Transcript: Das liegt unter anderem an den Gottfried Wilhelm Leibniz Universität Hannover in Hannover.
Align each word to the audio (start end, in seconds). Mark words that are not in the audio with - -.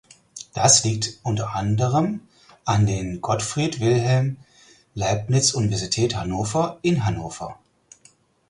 Das 0.55 0.83
liegt 0.83 1.19
unter 1.21 1.53
anderem 1.55 2.21
an 2.65 2.87
den 2.87 3.21
Gottfried 3.21 3.79
Wilhelm 3.81 4.37
Leibniz 4.95 5.53
Universität 5.53 6.15
Hannover 6.15 6.79
in 6.81 7.05
Hannover. 7.05 7.59